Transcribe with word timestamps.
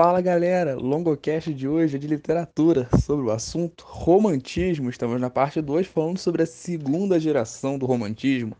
Fala 0.00 0.20
galera, 0.20 0.76
longocast 0.76 1.52
de 1.52 1.66
hoje 1.66 1.96
é 1.96 1.98
de 1.98 2.06
literatura 2.06 2.88
sobre 3.04 3.26
o 3.26 3.32
assunto 3.32 3.84
romantismo. 3.84 4.88
Estamos 4.88 5.20
na 5.20 5.28
parte 5.28 5.60
2 5.60 5.88
falando 5.88 6.18
sobre 6.18 6.40
a 6.40 6.46
segunda 6.46 7.18
geração 7.18 7.76
do 7.76 7.84
romantismo, 7.84 8.54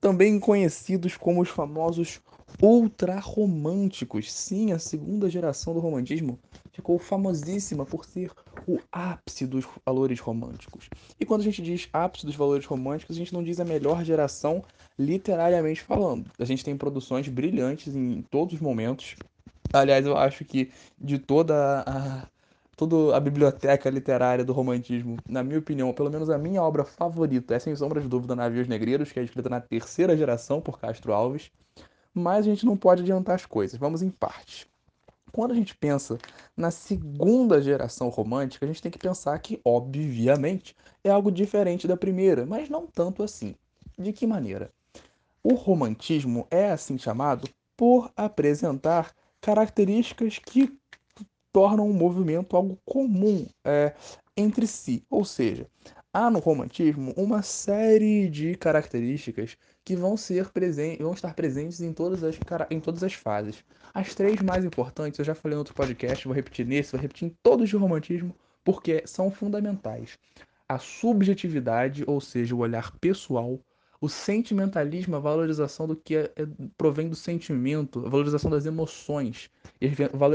também 0.00 0.38
conhecidos 0.38 1.16
como 1.16 1.42
os 1.42 1.48
famosos 1.48 2.20
ultrarromânticos. 2.62 4.32
Sim, 4.32 4.70
a 4.70 4.78
segunda 4.78 5.28
geração 5.28 5.74
do 5.74 5.80
romantismo 5.80 6.38
ficou 6.70 6.96
famosíssima 6.96 7.84
por 7.84 8.04
ser 8.04 8.30
o 8.64 8.78
ápice 8.92 9.48
dos 9.48 9.64
valores 9.84 10.20
românticos. 10.20 10.88
E 11.18 11.26
quando 11.26 11.40
a 11.40 11.44
gente 11.44 11.60
diz 11.60 11.88
ápice 11.92 12.24
dos 12.24 12.36
valores 12.36 12.66
românticos, 12.66 13.16
a 13.16 13.18
gente 13.18 13.34
não 13.34 13.42
diz 13.42 13.58
a 13.58 13.64
melhor 13.64 14.04
geração 14.04 14.62
literariamente 14.96 15.82
falando. 15.82 16.30
A 16.38 16.44
gente 16.44 16.64
tem 16.64 16.76
produções 16.76 17.26
brilhantes 17.26 17.96
em 17.96 18.22
todos 18.22 18.54
os 18.54 18.60
momentos. 18.60 19.16
Aliás, 19.72 20.06
eu 20.06 20.16
acho 20.16 20.44
que 20.44 20.70
de 20.98 21.18
toda 21.18 21.84
a 21.86 22.26
toda 22.78 23.16
a 23.16 23.18
biblioteca 23.18 23.90
literária 23.90 24.44
do 24.44 24.52
romantismo, 24.52 25.16
na 25.28 25.42
minha 25.42 25.58
opinião, 25.58 25.92
pelo 25.92 26.08
menos 26.08 26.30
a 26.30 26.38
minha 26.38 26.62
obra 26.62 26.84
favorita 26.84 27.56
é 27.56 27.58
sem 27.58 27.74
sombra 27.74 28.00
de 28.00 28.06
dúvida 28.06 28.36
Navios 28.36 28.68
Negreiros, 28.68 29.10
que 29.10 29.18
é 29.18 29.24
escrita 29.24 29.48
na 29.48 29.60
terceira 29.60 30.16
geração 30.16 30.60
por 30.60 30.78
Castro 30.78 31.12
Alves. 31.12 31.50
Mas 32.14 32.46
a 32.46 32.50
gente 32.50 32.64
não 32.64 32.76
pode 32.76 33.02
adiantar 33.02 33.34
as 33.34 33.44
coisas, 33.44 33.76
vamos 33.78 34.00
em 34.00 34.10
partes. 34.10 34.64
Quando 35.32 35.50
a 35.50 35.54
gente 35.56 35.76
pensa 35.76 36.18
na 36.56 36.70
segunda 36.70 37.60
geração 37.60 38.08
romântica, 38.08 38.64
a 38.64 38.68
gente 38.68 38.80
tem 38.80 38.92
que 38.92 38.98
pensar 38.98 39.36
que, 39.40 39.60
obviamente, 39.64 40.74
é 41.02 41.10
algo 41.10 41.32
diferente 41.32 41.88
da 41.88 41.96
primeira, 41.96 42.46
mas 42.46 42.68
não 42.68 42.86
tanto 42.86 43.24
assim. 43.24 43.56
De 43.98 44.12
que 44.12 44.24
maneira? 44.24 44.70
O 45.42 45.54
romantismo 45.54 46.46
é 46.48 46.70
assim 46.70 46.96
chamado 46.96 47.48
por 47.76 48.10
apresentar 48.16 49.12
características 49.40 50.38
que 50.38 50.72
tornam 51.52 51.88
o 51.88 51.94
movimento 51.94 52.56
algo 52.56 52.78
comum 52.84 53.46
é, 53.64 53.94
entre 54.36 54.66
si. 54.66 55.02
Ou 55.10 55.24
seja, 55.24 55.66
há 56.12 56.30
no 56.30 56.38
romantismo 56.38 57.12
uma 57.16 57.42
série 57.42 58.28
de 58.28 58.54
características 58.54 59.56
que 59.84 59.96
vão, 59.96 60.16
ser 60.16 60.50
presentes, 60.50 60.98
vão 60.98 61.14
estar 61.14 61.34
presentes 61.34 61.80
em 61.80 61.92
todas, 61.92 62.22
as, 62.22 62.38
em 62.70 62.80
todas 62.80 63.02
as 63.02 63.14
fases. 63.14 63.64
As 63.94 64.14
três 64.14 64.40
mais 64.42 64.64
importantes, 64.64 65.18
eu 65.18 65.24
já 65.24 65.34
falei 65.34 65.54
no 65.54 65.60
outro 65.60 65.74
podcast, 65.74 66.26
vou 66.26 66.34
repetir 66.34 66.66
nesse, 66.66 66.92
vou 66.92 67.00
repetir 67.00 67.28
em 67.28 67.36
todos 67.42 67.68
de 67.68 67.76
romantismo, 67.76 68.34
porque 68.62 69.02
são 69.06 69.30
fundamentais. 69.30 70.18
A 70.68 70.78
subjetividade, 70.78 72.04
ou 72.06 72.20
seja, 72.20 72.54
o 72.54 72.58
olhar 72.58 72.92
pessoal, 72.98 73.58
o 74.00 74.08
sentimentalismo, 74.08 75.16
a 75.16 75.18
valorização 75.18 75.86
do 75.86 75.96
que 75.96 76.16
é, 76.16 76.32
é, 76.36 76.46
provém 76.76 77.08
do 77.08 77.16
sentimento, 77.16 78.04
a 78.06 78.08
valorização 78.08 78.50
das 78.50 78.66
emoções, 78.66 79.50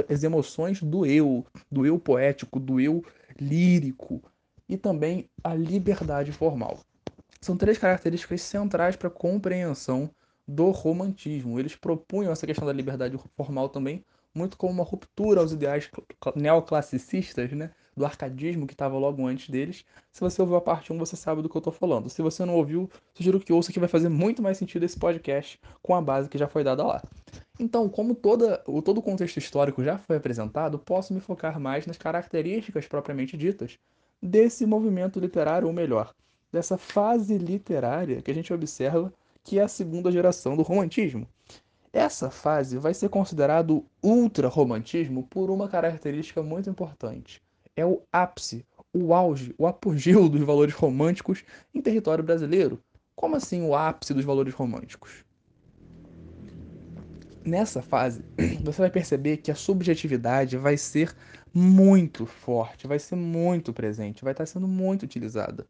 as 0.10 0.24
emoções 0.24 0.82
do 0.82 1.06
eu, 1.06 1.46
do 1.72 1.86
eu 1.86 1.98
poético, 1.98 2.60
do 2.60 2.80
eu 2.80 3.04
lírico, 3.40 4.22
e 4.68 4.78
também 4.78 5.30
a 5.44 5.54
liberdade 5.54 6.32
formal. 6.32 6.80
São 7.42 7.58
três 7.58 7.78
características 7.78 8.42
centrais 8.42 8.96
para 8.96 9.08
a 9.08 9.12
compreensão 9.12 10.10
do 10.48 10.72
romantismo. 10.72 11.60
Eles 11.60 11.76
propunham 11.76 12.32
essa 12.32 12.48
questão 12.48 12.66
da 12.66 12.74
liberdade 12.74 13.18
formal 13.36 13.70
também 13.70 14.04
muito 14.34 14.58
como 14.58 14.74
uma 14.74 14.84
ruptura 14.84 15.42
aos 15.42 15.52
ideais 15.52 15.90
neoclassicistas, 16.36 17.52
né? 17.52 17.72
Do 17.96 18.06
arcadismo 18.06 18.66
que 18.66 18.74
estava 18.74 18.98
logo 18.98 19.26
antes 19.26 19.50
deles. 19.50 19.86
Se 20.12 20.22
você 20.22 20.42
ouviu 20.42 20.58
a 20.58 20.62
parte 20.62 20.92
1, 20.92 20.98
você 20.98 21.16
sabe 21.16 21.42
do 21.42 21.50
que 21.50 21.56
eu 21.56 21.60
estou 21.60 21.74
falando. 21.74 22.10
Se 22.10 22.22
você 22.22 22.44
não 22.46 22.56
ouviu, 22.56 22.90
sugiro 23.14 23.40
que 23.40 23.54
ouça 23.54 23.72
que 23.72 23.80
vai 23.80 23.90
fazer 23.90 24.10
muito 24.10 24.42
mais 24.42 24.58
sentido 24.58 24.84
esse 24.84 24.98
podcast 24.98 25.60
com 25.82 25.96
a 25.96 26.02
base 26.02 26.30
que 26.30 26.38
já 26.38 26.48
foi 26.48 26.64
dada 26.64 26.84
lá. 26.84 27.02
Então, 27.60 27.88
como 27.88 28.16
toda, 28.16 28.64
o, 28.68 28.82
todo 28.82 28.98
o 28.98 29.04
contexto 29.04 29.38
histórico 29.38 29.84
já 29.84 29.98
foi 29.98 30.18
apresentado, 30.18 30.80
posso 30.80 31.14
me 31.14 31.20
focar 31.20 31.60
mais 31.60 31.86
nas 31.86 31.98
características 31.98 32.88
propriamente 32.88 33.38
ditas 33.38 33.78
desse 34.22 34.66
movimento 34.66 35.20
literário, 35.20 35.68
ou 35.68 35.74
melhor, 35.74 36.14
dessa 36.52 36.78
fase 36.78 37.38
literária 37.38 38.22
que 38.22 38.32
a 38.32 38.34
gente 38.34 38.54
observa 38.54 39.14
que 39.44 39.60
é 39.60 39.64
a 39.64 39.68
segunda 39.68 40.12
geração 40.12 40.56
do 40.56 40.64
romantismo. 40.64 41.28
Essa 41.92 42.30
fase 42.32 42.78
vai 42.78 42.94
ser 42.94 43.10
considerado 43.10 43.86
ultra-romantismo 44.02 45.28
por 45.30 45.52
uma 45.52 45.68
característica 45.68 46.42
muito 46.42 46.70
importante. 46.70 47.42
É 47.76 47.86
o 47.86 48.02
ápice, 48.12 48.66
o 48.94 49.14
auge, 49.14 49.54
o 49.58 49.66
apogeu 49.66 50.28
dos 50.30 50.42
valores 50.42 50.74
românticos 50.74 51.44
em 51.74 51.82
território 51.82 52.24
brasileiro. 52.24 52.84
Como 53.16 53.36
assim 53.36 53.62
o 53.64 53.76
ápice 53.76 54.14
dos 54.14 54.26
valores 54.26 54.54
românticos? 54.54 55.24
Nessa 57.46 57.82
fase, 57.82 58.24
você 58.64 58.82
vai 58.82 58.90
perceber 58.90 59.38
que 59.38 59.52
a 59.52 59.56
subjetividade 59.56 60.58
vai 60.58 60.78
ser 60.78 61.14
muito 61.54 62.26
forte, 62.26 62.88
vai 62.88 62.98
ser 63.00 63.16
muito 63.16 63.74
presente, 63.74 64.24
vai 64.24 64.34
estar 64.34 64.46
sendo 64.46 64.68
muito 64.68 65.04
utilizada. 65.04 65.68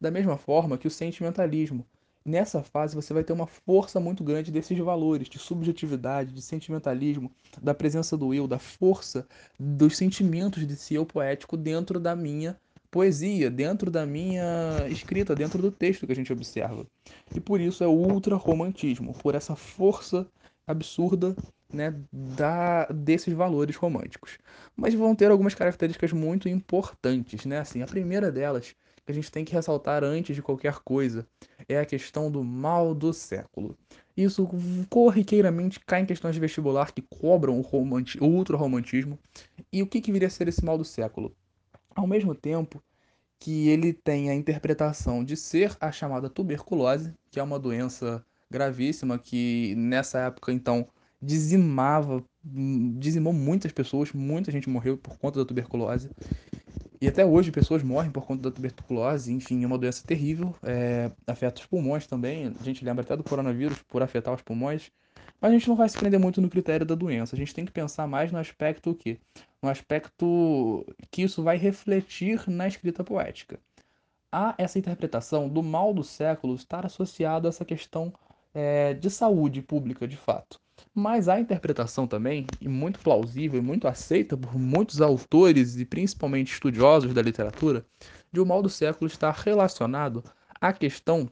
Da 0.00 0.10
mesma 0.10 0.36
forma 0.36 0.78
que 0.78 0.86
o 0.86 0.90
sentimentalismo. 0.90 1.86
Nessa 2.26 2.60
fase 2.60 2.96
você 2.96 3.14
vai 3.14 3.22
ter 3.22 3.32
uma 3.32 3.46
força 3.46 4.00
muito 4.00 4.24
grande 4.24 4.50
desses 4.50 4.76
valores, 4.76 5.28
de 5.28 5.38
subjetividade, 5.38 6.32
de 6.32 6.42
sentimentalismo, 6.42 7.30
da 7.62 7.72
presença 7.72 8.16
do 8.16 8.34
eu, 8.34 8.48
da 8.48 8.58
força 8.58 9.24
dos 9.56 9.96
sentimentos 9.96 10.66
desse 10.66 10.92
eu 10.92 11.06
poético 11.06 11.56
dentro 11.56 12.00
da 12.00 12.16
minha 12.16 12.58
poesia, 12.90 13.48
dentro 13.48 13.92
da 13.92 14.04
minha 14.04 14.88
escrita, 14.88 15.36
dentro 15.36 15.62
do 15.62 15.70
texto 15.70 16.04
que 16.04 16.10
a 16.12 16.16
gente 16.16 16.32
observa. 16.32 16.84
E 17.32 17.38
por 17.38 17.60
isso 17.60 17.84
é 17.84 17.86
o 17.86 17.92
ultra-romantismo, 17.92 19.14
por 19.14 19.36
essa 19.36 19.54
força 19.54 20.26
absurda 20.66 21.36
né, 21.72 21.94
da, 22.12 22.86
desses 22.86 23.32
valores 23.32 23.76
românticos. 23.76 24.36
Mas 24.74 24.94
vão 24.94 25.14
ter 25.14 25.30
algumas 25.30 25.54
características 25.54 26.12
muito 26.12 26.48
importantes, 26.48 27.44
né? 27.44 27.60
Assim, 27.60 27.82
a 27.82 27.86
primeira 27.86 28.32
delas, 28.32 28.74
que 29.06 29.12
a 29.12 29.14
gente 29.14 29.30
tem 29.30 29.44
que 29.44 29.52
ressaltar 29.52 30.02
antes 30.02 30.34
de 30.34 30.42
qualquer 30.42 30.80
coisa, 30.80 31.24
é 31.68 31.78
a 31.78 31.86
questão 31.86 32.30
do 32.30 32.42
mal 32.42 32.92
do 32.92 33.12
século. 33.12 33.78
Isso 34.16 34.48
corriqueiramente 34.90 35.78
cai 35.78 36.00
em 36.00 36.06
questões 36.06 36.34
de 36.34 36.40
vestibular 36.40 36.92
que 36.92 37.02
cobram 37.02 37.60
o, 37.60 37.64
o 38.20 38.26
ultra-romantismo. 38.26 39.18
E 39.72 39.82
o 39.82 39.86
que, 39.86 40.00
que 40.00 40.10
viria 40.10 40.26
a 40.26 40.30
ser 40.30 40.48
esse 40.48 40.64
mal 40.64 40.76
do 40.76 40.84
século? 40.84 41.34
Ao 41.94 42.06
mesmo 42.06 42.34
tempo 42.34 42.82
que 43.38 43.68
ele 43.68 43.92
tem 43.92 44.30
a 44.30 44.34
interpretação 44.34 45.22
de 45.22 45.36
ser 45.36 45.76
a 45.80 45.92
chamada 45.92 46.28
tuberculose, 46.28 47.12
que 47.30 47.38
é 47.38 47.42
uma 47.42 47.58
doença 47.58 48.24
gravíssima 48.50 49.18
que 49.18 49.74
nessa 49.76 50.20
época 50.20 50.52
então 50.52 50.88
dizimava, 51.20 52.24
dizimou 52.98 53.32
muitas 53.32 53.72
pessoas, 53.72 54.12
muita 54.12 54.50
gente 54.50 54.68
morreu 54.68 54.96
por 54.96 55.18
conta 55.18 55.38
da 55.38 55.44
tuberculose. 55.44 56.10
E 57.00 57.08
até 57.08 57.24
hoje 57.24 57.52
pessoas 57.52 57.82
morrem 57.82 58.10
por 58.10 58.24
conta 58.24 58.42
da 58.42 58.50
tuberculose, 58.50 59.32
enfim, 59.32 59.62
é 59.62 59.66
uma 59.66 59.76
doença 59.76 60.02
terrível, 60.06 60.54
é, 60.62 61.10
afeta 61.26 61.60
os 61.60 61.66
pulmões 61.66 62.06
também, 62.06 62.54
a 62.58 62.62
gente 62.62 62.84
lembra 62.84 63.04
até 63.04 63.14
do 63.14 63.22
coronavírus 63.22 63.82
por 63.82 64.02
afetar 64.02 64.32
os 64.32 64.40
pulmões, 64.40 64.90
mas 65.40 65.50
a 65.50 65.54
gente 65.54 65.68
não 65.68 65.76
vai 65.76 65.88
se 65.88 65.98
prender 65.98 66.18
muito 66.18 66.40
no 66.40 66.48
critério 66.48 66.86
da 66.86 66.94
doença, 66.94 67.36
a 67.36 67.38
gente 67.38 67.54
tem 67.54 67.66
que 67.66 67.72
pensar 67.72 68.06
mais 68.06 68.32
no 68.32 68.38
aspecto 68.38 68.90
o 68.90 68.94
quê? 68.94 69.18
No 69.62 69.68
aspecto 69.68 70.86
que 71.10 71.22
isso 71.22 71.42
vai 71.42 71.58
refletir 71.58 72.48
na 72.48 72.66
escrita 72.66 73.04
poética. 73.04 73.60
Há 74.32 74.54
essa 74.56 74.78
interpretação 74.78 75.48
do 75.48 75.62
mal 75.62 75.92
do 75.92 76.02
século 76.02 76.54
estar 76.54 76.86
associado 76.86 77.46
a 77.46 77.50
essa 77.50 77.64
questão 77.64 78.12
é, 78.54 78.94
de 78.94 79.10
saúde 79.10 79.60
pública 79.60 80.08
de 80.08 80.16
fato. 80.16 80.58
Mas 80.94 81.28
a 81.28 81.38
interpretação 81.40 82.06
também, 82.06 82.46
e 82.60 82.68
muito 82.68 83.00
plausível 83.00 83.60
e 83.60 83.62
muito 83.62 83.86
aceita 83.86 84.36
por 84.36 84.58
muitos 84.58 85.00
autores 85.00 85.76
e 85.76 85.84
principalmente 85.84 86.52
estudiosos 86.52 87.12
da 87.12 87.22
literatura, 87.22 87.84
de 88.32 88.40
o 88.40 88.46
mal 88.46 88.62
do 88.62 88.68
século 88.68 89.06
estar 89.06 89.32
relacionado 89.32 90.22
à 90.60 90.72
questão 90.72 91.28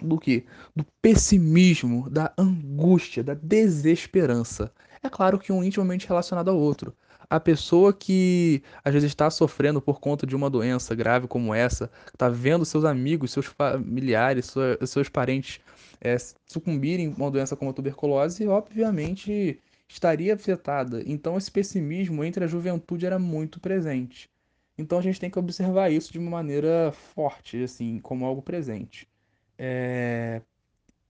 do 0.00 0.18
que? 0.18 0.44
Do 0.74 0.84
pessimismo, 1.00 2.08
da 2.10 2.32
angústia, 2.36 3.22
da 3.22 3.34
desesperança. 3.34 4.72
É 5.02 5.08
claro 5.08 5.38
que 5.38 5.52
um 5.52 5.62
intimamente 5.64 6.06
relacionado 6.06 6.48
ao 6.48 6.58
outro. 6.58 6.94
A 7.32 7.40
pessoa 7.40 7.94
que 7.94 8.62
às 8.84 8.92
vezes 8.92 9.08
está 9.08 9.30
sofrendo 9.30 9.80
por 9.80 9.98
conta 9.98 10.26
de 10.26 10.36
uma 10.36 10.50
doença 10.50 10.94
grave 10.94 11.26
como 11.26 11.54
essa, 11.54 11.90
está 12.12 12.28
vendo 12.28 12.62
seus 12.62 12.84
amigos, 12.84 13.30
seus 13.30 13.46
familiares, 13.46 14.52
seus 14.86 15.08
parentes 15.08 15.58
é, 15.98 16.14
sucumbirem 16.46 17.06
a 17.06 17.16
uma 17.16 17.30
doença 17.30 17.56
como 17.56 17.70
a 17.70 17.72
tuberculose, 17.72 18.46
obviamente 18.46 19.58
estaria 19.88 20.34
afetada. 20.34 21.02
Então 21.06 21.38
esse 21.38 21.50
pessimismo 21.50 22.22
entre 22.22 22.44
a 22.44 22.46
juventude 22.46 23.06
era 23.06 23.18
muito 23.18 23.58
presente. 23.58 24.28
Então 24.76 24.98
a 24.98 25.02
gente 25.02 25.18
tem 25.18 25.30
que 25.30 25.38
observar 25.38 25.90
isso 25.90 26.12
de 26.12 26.18
uma 26.18 26.32
maneira 26.32 26.92
forte, 27.14 27.62
assim, 27.62 27.98
como 28.00 28.26
algo 28.26 28.42
presente. 28.42 29.08
É... 29.56 30.42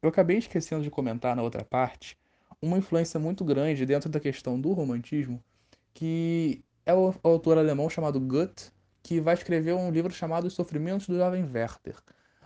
Eu 0.01 0.09
acabei 0.09 0.39
esquecendo 0.39 0.85
de 0.85 0.91
comentar 0.91 1.35
na 1.35 1.43
outra 1.43 1.65
parte 1.65 2.17
uma 2.61 2.79
influência 2.79 3.19
muito 3.19 3.45
grande 3.45 3.85
dentro 3.85 4.09
da 4.09 4.21
questão 4.21 4.61
do 4.61 4.73
romantismo, 4.73 5.43
que 5.95 6.63
é 6.85 6.95
o 6.95 7.15
autor 7.23 7.59
alemão 7.59 7.89
chamado 7.89 8.21
Goethe, 8.21 8.71
que 9.03 9.21
vai 9.21 9.35
escrever 9.35 9.75
um 9.75 9.91
livro 9.91 10.13
chamado 10.13 10.47
Os 10.47 10.55
Sofrimentos 10.55 11.07
do 11.07 11.17
Jovem 11.17 11.45
Werther. 11.45 11.97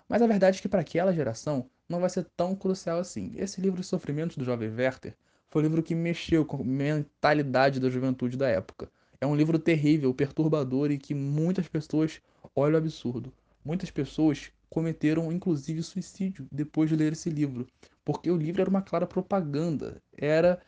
Mas 0.09 0.23
a 0.23 0.27
verdade 0.27 0.59
é 0.59 0.63
que 0.63 0.69
para 0.69 0.81
aquela 0.81 1.13
geração 1.13 1.69
não 1.89 2.01
vai 2.01 2.11
ser 2.11 2.25
tão 2.37 2.55
crucial 2.55 2.99
assim. 2.99 3.33
Esse 3.37 3.61
livro 3.61 3.81
Os 3.81 3.87
Sofrimentos 3.87 4.37
do 4.37 4.45
Jovem 4.45 4.71
Werther 4.71 5.15
Foi 5.49 5.63
um 5.63 5.65
livro 5.65 5.83
que 5.83 5.95
mexeu 5.95 6.45
com 6.45 6.63
a 6.63 6.65
mentalidade 6.65 7.81
da 7.81 7.91
juventude 7.91 8.37
da 8.37 8.49
época. 8.49 8.91
É 9.21 9.27
um 9.27 9.37
livro 9.37 9.59
terrível, 9.59 10.13
perturbador 10.13 10.91
e 10.91 10.99
que 10.99 11.15
muitas 11.15 11.69
pessoas 11.69 12.21
olham 12.55 12.79
absurdo. 12.79 13.33
Muitas 13.65 13.91
pessoas 13.91 14.51
cometeram 14.69 15.33
inclusive 15.33 15.83
suicídio 15.83 16.47
depois 16.53 16.91
de 16.91 16.97
ler 16.97 17.13
esse 17.13 17.31
livro, 17.31 17.67
porque 18.05 18.31
o 18.31 18.37
livro 18.37 18.61
era 18.61 18.71
uma 18.71 18.83
clara 18.83 19.07
propaganda, 19.07 20.03
era 20.17 20.61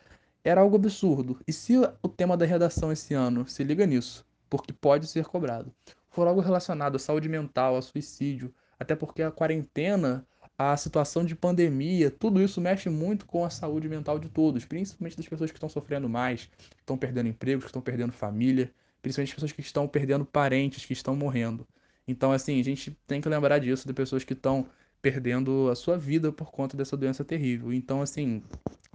era 0.48 0.62
algo 0.62 0.76
absurdo. 0.76 1.38
E 1.46 1.52
se 1.52 1.76
o 1.76 2.08
tema 2.08 2.36
da 2.36 2.46
redação 2.46 2.90
esse 2.90 3.12
ano 3.12 3.46
se 3.46 3.62
liga 3.62 3.84
nisso, 3.84 4.24
porque 4.48 4.72
pode 4.72 5.06
ser 5.06 5.26
cobrado, 5.26 5.70
for 6.08 6.26
algo 6.26 6.40
relacionado 6.40 6.96
à 6.96 6.98
saúde 6.98 7.28
mental, 7.28 7.76
a 7.76 7.82
suicídio, 7.82 8.52
até 8.80 8.96
porque 8.96 9.22
a 9.22 9.30
quarentena, 9.30 10.26
a 10.56 10.74
situação 10.76 11.22
de 11.22 11.34
pandemia, 11.34 12.10
tudo 12.10 12.42
isso 12.42 12.62
mexe 12.62 12.88
muito 12.88 13.26
com 13.26 13.44
a 13.44 13.50
saúde 13.50 13.88
mental 13.88 14.18
de 14.18 14.30
todos, 14.30 14.64
principalmente 14.64 15.18
das 15.18 15.28
pessoas 15.28 15.50
que 15.50 15.56
estão 15.58 15.68
sofrendo 15.68 16.08
mais, 16.08 16.46
que 16.70 16.80
estão 16.80 16.96
perdendo 16.96 17.28
empregos, 17.28 17.64
que 17.64 17.68
estão 17.68 17.82
perdendo 17.82 18.12
família, 18.12 18.72
principalmente 19.02 19.30
as 19.30 19.34
pessoas 19.34 19.52
que 19.52 19.60
estão 19.60 19.86
perdendo 19.86 20.24
parentes, 20.24 20.86
que 20.86 20.94
estão 20.94 21.14
morrendo. 21.14 21.66
Então, 22.06 22.32
assim, 22.32 22.58
a 22.58 22.64
gente 22.64 22.96
tem 23.06 23.20
que 23.20 23.28
lembrar 23.28 23.58
disso, 23.58 23.86
de 23.86 23.92
pessoas 23.92 24.24
que 24.24 24.32
estão 24.32 24.66
perdendo 25.02 25.68
a 25.70 25.76
sua 25.76 25.96
vida 25.96 26.32
por 26.32 26.50
conta 26.50 26.76
dessa 26.76 26.96
doença 26.96 27.24
terrível. 27.24 27.72
Então, 27.72 28.00
assim, 28.00 28.42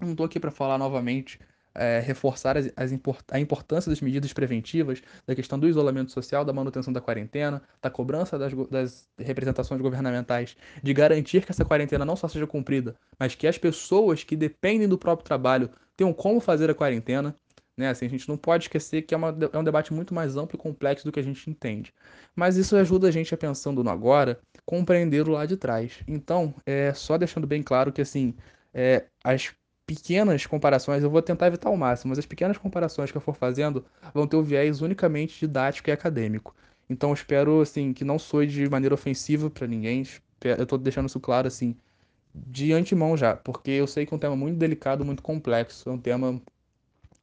não 0.06 0.14
estou 0.14 0.26
aqui 0.26 0.40
para 0.40 0.52
falar 0.52 0.78
novamente 0.78 1.40
é, 1.76 2.00
reforçar 2.00 2.58
as, 2.58 2.72
as 2.76 2.92
import 2.92 3.24
a 3.32 3.40
importância 3.40 3.90
das 3.90 4.02
medidas 4.02 4.32
preventivas, 4.32 5.02
da 5.26 5.36
questão 5.36 5.58
do 5.58 5.68
isolamento 5.68 6.12
social, 6.12 6.46
da 6.46 6.54
manutenção 6.54 6.94
da 6.94 7.02
quarentena, 7.02 7.62
da 7.82 7.90
cobrança 7.90 8.38
das, 8.38 8.54
das, 8.70 9.10
representações 9.18 9.82
governamentais, 9.82 10.56
de 10.82 10.94
garantir 10.94 11.46
que 11.46 11.52
essa 11.52 11.66
quarentena 11.66 12.06
não 12.06 12.16
só 12.16 12.28
seja 12.28 12.46
cumprida, 12.48 12.96
mas 13.20 13.36
que 13.36 13.48
as 13.48 13.58
pessoas 13.58 14.24
que 14.24 14.36
dependem 14.36 14.88
do 14.88 14.98
próprio 14.98 15.26
trabalho 15.26 15.70
tenham 15.96 16.14
como 16.14 16.40
fazer 16.40 16.70
a 16.70 16.76
quarentena. 16.76 17.36
Né? 17.76 17.90
Assim, 17.90 18.06
a 18.06 18.10
gente 18.10 18.30
não 18.30 18.38
pode 18.38 18.66
esquecer 18.66 19.02
que 19.02 19.16
é, 19.16 19.18
uma, 19.18 19.36
é 19.52 19.58
um 19.58 19.64
debate 19.64 19.92
muito 19.92 20.14
mais 20.14 20.38
amplo 20.38 20.56
e 20.56 20.60
complexo 20.60 21.06
do 21.06 21.12
que 21.12 21.20
a 21.20 21.24
gente 21.24 21.50
entende. 21.50 21.92
Mas 22.36 22.56
isso 22.56 22.76
ajuda 22.76 23.08
a 23.08 23.12
gente 23.12 23.34
a, 23.34 23.38
pensando 23.38 23.84
no 23.84 23.90
agora, 23.90 24.40
compreender 24.64 25.28
o 25.28 25.32
lá 25.32 25.48
de 25.48 25.58
trás. 25.58 26.04
Então, 26.08 26.54
é, 26.68 26.94
só 26.94 27.18
deixando 27.18 27.48
bem 27.48 27.64
claro 27.64 27.92
que 27.92 28.02
assim, 28.02 28.36
é, 28.72 29.06
as 29.24 29.56
pequenas 29.86 30.46
comparações, 30.46 31.04
eu 31.04 31.10
vou 31.10 31.22
tentar 31.22 31.48
evitar 31.48 31.70
ao 31.70 31.78
máximo, 31.78 32.10
mas 32.10 32.20
as 32.20 32.26
pequenas 32.26 32.58
comparações 32.58 33.12
que 33.12 33.18
eu 33.18 33.22
for 33.22 33.36
fazendo 33.36 33.86
vão 34.14 34.28
ter 34.28 34.38
o 34.38 34.44
viés 34.44 34.82
unicamente 34.82 35.40
didático 35.40 35.90
e 35.90 35.92
acadêmico. 35.92 36.56
Então 36.90 37.10
eu 37.10 37.14
espero 37.14 37.62
assim 37.62 37.94
que 37.94 38.04
não 38.04 38.20
soe 38.20 38.48
de 38.48 38.70
maneira 38.70 38.96
ofensiva 38.96 39.50
para 39.50 39.68
ninguém. 39.68 40.04
Eu 40.42 40.64
estou 40.64 40.78
deixando 40.78 41.08
isso 41.08 41.20
claro 41.20 41.48
assim 41.48 41.76
de 42.34 42.74
antemão 42.74 43.16
já, 43.16 43.36
porque 43.36 43.72
eu 43.72 43.88
sei 43.88 44.06
que 44.06 44.14
é 44.14 44.18
um 44.18 44.20
tema 44.20 44.36
muito 44.36 44.58
delicado, 44.58 45.06
muito 45.06 45.22
complexo, 45.22 45.90
é 45.90 45.92
um 45.94 46.00
tema 46.00 46.42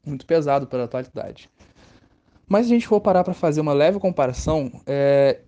muito 0.04 0.24
pesado 0.24 0.66
para 0.66 0.82
a 0.82 0.84
atualidade. 0.84 1.50
Mas 2.48 2.66
se 2.66 2.72
a 2.72 2.74
gente 2.74 2.88
for 2.88 3.00
parar 3.00 3.24
para 3.24 3.34
fazer 3.34 3.60
uma 3.60 3.72
leve 3.72 3.98
comparação, 3.98 4.70
é, 4.86 5.40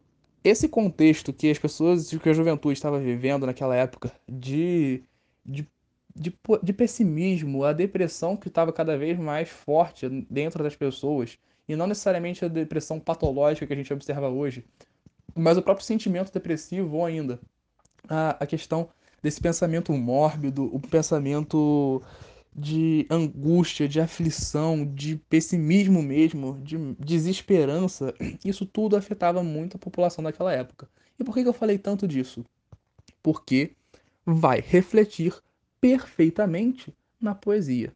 esse 0.44 0.68
contexto 0.68 1.32
que 1.32 1.50
as 1.50 1.58
pessoas, 1.58 2.10
que 2.10 2.28
a 2.28 2.32
juventude 2.32 2.74
estava 2.74 2.98
vivendo 2.98 3.46
naquela 3.46 3.74
época 3.76 4.12
de, 4.28 5.02
de 5.44 5.66
de, 6.14 6.34
de 6.62 6.72
pessimismo, 6.72 7.64
a 7.64 7.72
depressão 7.72 8.36
que 8.36 8.48
estava 8.48 8.72
cada 8.72 8.96
vez 8.96 9.18
mais 9.18 9.48
forte 9.48 10.08
dentro 10.30 10.62
das 10.62 10.76
pessoas, 10.76 11.38
e 11.68 11.76
não 11.76 11.86
necessariamente 11.86 12.44
a 12.44 12.48
depressão 12.48 12.98
patológica 12.98 13.66
que 13.66 13.72
a 13.72 13.76
gente 13.76 13.92
observa 13.92 14.28
hoje, 14.28 14.64
mas 15.34 15.56
o 15.56 15.62
próprio 15.62 15.86
sentimento 15.86 16.32
depressivo 16.32 16.96
ou 16.96 17.04
ainda 17.04 17.40
a, 18.08 18.30
a 18.40 18.46
questão 18.46 18.88
desse 19.22 19.40
pensamento 19.40 19.92
mórbido, 19.92 20.64
o 20.74 20.80
pensamento 20.80 22.02
de 22.54 23.06
angústia, 23.08 23.88
de 23.88 24.00
aflição, 24.00 24.84
de 24.84 25.16
pessimismo 25.30 26.02
mesmo, 26.02 26.58
de 26.62 26.76
desesperança, 26.98 28.12
isso 28.44 28.66
tudo 28.66 28.96
afetava 28.96 29.42
muito 29.42 29.76
a 29.76 29.80
população 29.80 30.22
daquela 30.22 30.52
época. 30.52 30.88
E 31.18 31.24
por 31.24 31.34
que 31.34 31.40
eu 31.40 31.52
falei 31.52 31.78
tanto 31.78 32.06
disso? 32.06 32.44
Porque 33.22 33.72
vai 34.26 34.60
refletir 34.60 35.34
perfeitamente 35.82 36.94
na 37.20 37.34
poesia. 37.34 37.92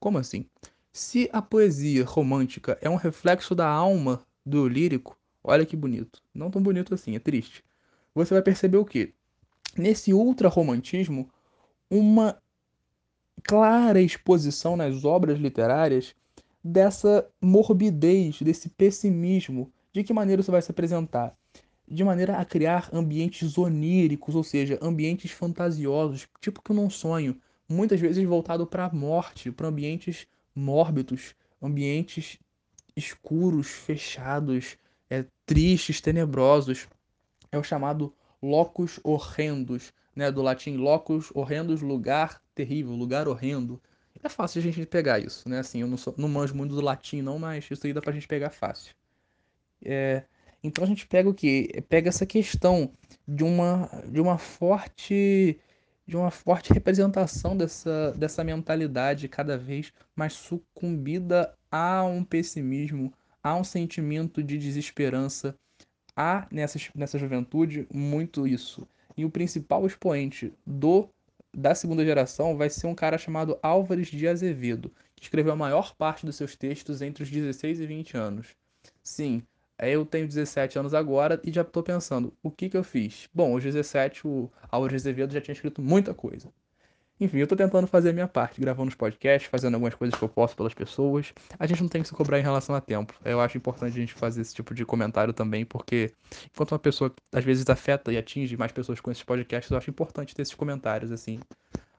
Como 0.00 0.16
assim? 0.16 0.46
Se 0.90 1.28
a 1.30 1.42
poesia 1.42 2.02
romântica 2.02 2.78
é 2.80 2.88
um 2.88 2.96
reflexo 2.96 3.54
da 3.54 3.68
alma 3.68 4.24
do 4.44 4.66
lírico, 4.66 5.18
olha 5.44 5.66
que 5.66 5.76
bonito. 5.76 6.22
Não 6.34 6.50
tão 6.50 6.62
bonito 6.62 6.94
assim, 6.94 7.14
é 7.14 7.18
triste. 7.18 7.62
Você 8.14 8.32
vai 8.32 8.42
perceber 8.42 8.78
o 8.78 8.86
quê? 8.86 9.12
Nesse 9.76 10.14
ultra-romantismo, 10.14 11.30
uma 11.90 12.40
clara 13.42 14.00
exposição 14.00 14.74
nas 14.74 15.04
obras 15.04 15.38
literárias 15.38 16.14
dessa 16.64 17.28
morbidez, 17.38 18.40
desse 18.40 18.70
pessimismo. 18.70 19.70
De 19.92 20.02
que 20.02 20.14
maneira 20.14 20.40
isso 20.40 20.50
vai 20.50 20.62
se 20.62 20.70
apresentar? 20.70 21.36
De 21.88 22.02
maneira 22.04 22.38
a 22.38 22.44
criar 22.44 22.90
ambientes 22.92 23.56
oníricos, 23.56 24.34
ou 24.34 24.42
seja, 24.42 24.78
ambientes 24.82 25.30
fantasiosos, 25.30 26.26
tipo 26.40 26.62
que 26.62 26.72
num 26.72 26.90
sonho, 26.90 27.40
muitas 27.68 28.00
vezes 28.00 28.24
voltado 28.26 28.66
para 28.66 28.86
a 28.86 28.92
morte, 28.92 29.50
para 29.52 29.68
ambientes 29.68 30.26
mórbidos, 30.54 31.34
ambientes 31.62 32.38
escuros, 32.96 33.68
fechados, 33.68 34.78
é, 35.10 35.24
tristes, 35.44 36.00
tenebrosos. 36.00 36.88
É 37.52 37.58
o 37.58 37.62
chamado 37.62 38.12
locus 38.42 38.98
horrendos, 39.04 39.92
né, 40.14 40.30
do 40.32 40.42
latim 40.42 40.76
locus 40.76 41.30
horrendos, 41.34 41.82
lugar 41.82 42.42
terrível, 42.54 42.92
lugar 42.92 43.28
horrendo. 43.28 43.80
É 44.22 44.28
fácil 44.28 44.60
a 44.60 44.62
gente 44.62 44.84
pegar 44.86 45.20
isso, 45.20 45.48
né? 45.48 45.58
Assim, 45.60 45.82
eu 45.82 45.86
não, 45.86 45.96
sou, 45.96 46.14
não 46.16 46.28
manjo 46.28 46.54
muito 46.54 46.74
do 46.74 46.80
latim 46.80 47.22
não, 47.22 47.38
mas 47.38 47.70
isso 47.70 47.86
aí 47.86 47.92
dá 47.92 48.00
pra 48.00 48.12
gente 48.12 48.26
pegar 48.26 48.50
fácil. 48.50 48.94
É, 49.84 50.24
então 50.66 50.84
a 50.84 50.86
gente 50.86 51.06
pega 51.06 51.28
o 51.28 51.34
que? 51.34 51.82
Pega 51.88 52.08
essa 52.08 52.26
questão 52.26 52.90
de 53.26 53.44
uma, 53.44 53.88
de 54.08 54.20
uma 54.20 54.38
forte 54.38 55.58
de 56.06 56.16
uma 56.16 56.30
forte 56.30 56.72
representação 56.72 57.56
dessa, 57.56 58.12
dessa 58.12 58.44
mentalidade 58.44 59.28
cada 59.28 59.58
vez 59.58 59.92
mais 60.14 60.34
sucumbida 60.34 61.52
a 61.70 62.04
um 62.04 62.22
pessimismo, 62.22 63.12
a 63.42 63.56
um 63.56 63.64
sentimento 63.64 64.40
de 64.42 64.56
desesperança. 64.56 65.56
Há 66.14 66.46
nessa, 66.50 66.78
nessa 66.94 67.18
juventude 67.18 67.88
muito 67.92 68.46
isso. 68.46 68.86
E 69.16 69.24
o 69.24 69.30
principal 69.30 69.84
expoente 69.84 70.52
do 70.64 71.08
da 71.52 71.74
segunda 71.74 72.04
geração 72.04 72.56
vai 72.56 72.68
ser 72.68 72.86
um 72.86 72.94
cara 72.94 73.16
chamado 73.16 73.58
Álvares 73.62 74.08
de 74.08 74.28
Azevedo, 74.28 74.92
que 75.14 75.24
escreveu 75.24 75.54
a 75.54 75.56
maior 75.56 75.94
parte 75.96 76.26
dos 76.26 76.36
seus 76.36 76.54
textos 76.54 77.00
entre 77.00 77.22
os 77.22 77.30
16 77.30 77.80
e 77.80 77.86
20 77.86 78.16
anos. 78.16 78.48
Sim, 79.02 79.42
eu 79.78 80.06
tenho 80.06 80.26
17 80.26 80.78
anos 80.78 80.94
agora 80.94 81.40
e 81.44 81.52
já 81.52 81.62
estou 81.62 81.82
pensando, 81.82 82.32
o 82.42 82.50
que 82.50 82.68
que 82.68 82.76
eu 82.76 82.84
fiz? 82.84 83.28
Bom, 83.34 83.52
aos 83.52 83.62
17 83.62 84.26
o 84.26 84.50
Álvaro 84.70 84.94
Azevedo 84.94 85.32
já 85.32 85.40
tinha 85.40 85.52
escrito 85.52 85.82
muita 85.82 86.14
coisa. 86.14 86.50
Enfim, 87.18 87.38
eu 87.38 87.44
estou 87.44 87.56
tentando 87.56 87.86
fazer 87.86 88.10
a 88.10 88.12
minha 88.12 88.28
parte, 88.28 88.60
gravando 88.60 88.90
os 88.90 88.94
podcasts, 88.94 89.50
fazendo 89.50 89.74
algumas 89.74 89.94
coisas 89.94 90.18
que 90.18 90.22
eu 90.22 90.28
posso 90.28 90.54
pelas 90.54 90.74
pessoas. 90.74 91.32
A 91.58 91.66
gente 91.66 91.80
não 91.80 91.88
tem 91.88 92.02
que 92.02 92.08
se 92.08 92.14
cobrar 92.14 92.38
em 92.38 92.42
relação 92.42 92.74
a 92.74 92.80
tempo. 92.80 93.14
Eu 93.24 93.40
acho 93.40 93.56
importante 93.56 93.96
a 93.96 94.00
gente 94.00 94.12
fazer 94.12 94.42
esse 94.42 94.54
tipo 94.54 94.74
de 94.74 94.84
comentário 94.84 95.32
também, 95.32 95.64
porque 95.64 96.12
enquanto 96.52 96.72
uma 96.72 96.78
pessoa 96.78 97.10
às 97.32 97.42
vezes 97.42 97.64
afeta 97.70 98.12
e 98.12 98.18
atinge 98.18 98.54
mais 98.56 98.70
pessoas 98.70 99.00
com 99.00 99.10
esses 99.10 99.24
podcasts, 99.24 99.70
eu 99.70 99.78
acho 99.78 99.88
importante 99.88 100.34
ter 100.34 100.42
esses 100.42 100.54
comentários, 100.54 101.10
assim. 101.10 101.40